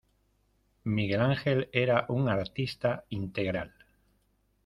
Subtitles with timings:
[0.83, 3.71] Miguel Ángel era un artista integral.